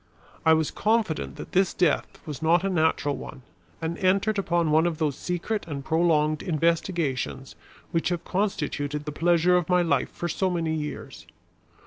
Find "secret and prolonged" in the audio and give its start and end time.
5.15-6.41